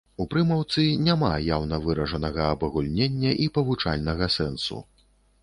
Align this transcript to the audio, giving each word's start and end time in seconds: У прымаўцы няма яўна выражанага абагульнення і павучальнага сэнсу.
У 0.23 0.25
прымаўцы 0.31 0.85
няма 1.07 1.29
яўна 1.47 1.79
выражанага 1.83 2.47
абагульнення 2.55 3.35
і 3.45 3.47
павучальнага 3.59 4.33
сэнсу. 4.39 4.83